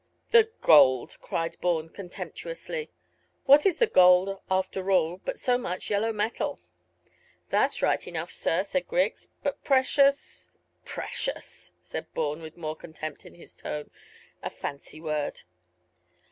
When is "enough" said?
8.07-8.33